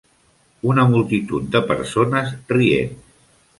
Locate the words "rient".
2.57-2.99